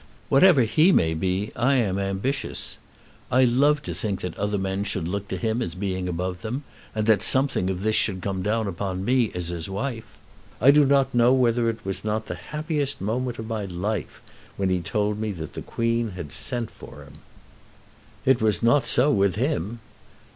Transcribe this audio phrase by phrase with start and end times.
[0.29, 2.77] Whatever he may be, I am ambitious.
[3.31, 6.63] I love to think that other men should look to him as being above them,
[6.95, 10.07] and that something of this should come down upon me as his wife.
[10.59, 14.23] I do not know whether it was not the happiest moment of my life
[14.57, 17.19] when he told me that the Queen had sent for him."
[18.25, 19.81] "It was not so with him."